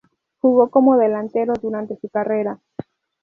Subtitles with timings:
[0.39, 2.59] Jugó como delantero durante su carrera.